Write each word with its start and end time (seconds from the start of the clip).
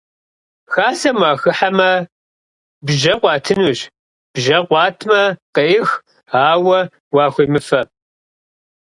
Хасэм 0.73 1.17
уахыхьэмэ, 1.21 1.89
бжьэ 2.85 3.13
къуатынущ; 3.19 3.79
бжьэ 4.33 4.57
къуатмэ, 4.67 5.21
къеӏых, 5.55 5.89
ауэ 6.49 6.79
уахуемыфэ. 7.15 7.81